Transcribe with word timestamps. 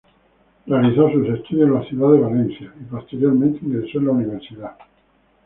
Realizó 0.65 1.11
sus 1.11 1.27
estudios 1.29 1.67
en 1.67 1.73
la 1.75 1.83
ciudad 1.87 2.11
de 2.13 2.21
Valencia 2.21 2.73
y 2.81 2.85
posteriormente 2.85 3.59
ingresó 3.63 3.99
en 3.99 4.05
la 4.07 4.11
Universidad. 4.13 4.75